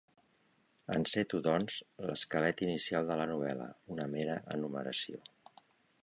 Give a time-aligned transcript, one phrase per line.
[0.93, 1.75] Enceto, doncs,
[2.09, 3.67] l'esquelet inicial de la novel·la,
[3.97, 5.21] una mera enumeració.